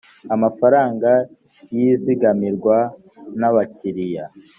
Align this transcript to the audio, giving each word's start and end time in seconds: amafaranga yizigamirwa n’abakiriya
amafaranga 0.35 1.11
yizigamirwa 1.75 2.77
n’abakiriya 3.39 4.25